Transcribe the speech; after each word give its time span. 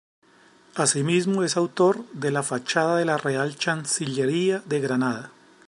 Asimismo 0.73 1.43
es 1.43 1.57
autor 1.57 2.09
de 2.13 2.31
la 2.31 2.41
fachada 2.41 2.97
de 2.97 3.05
la 3.05 3.17
Real 3.17 3.55
Chancillería 3.55 4.57
de 4.65 4.79
Granada. 4.79 5.31